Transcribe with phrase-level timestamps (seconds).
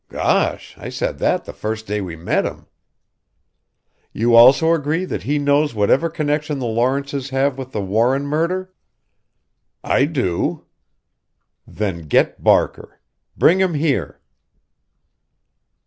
[0.09, 2.65] "Gosh I said that the first day we met him."
[4.11, 8.73] "You also agree that he knows whatever connection the Lawrences have with the Warren murder?"
[9.83, 10.65] "I do."
[11.67, 12.99] "Then get Barker.
[13.37, 14.19] Bring him here!"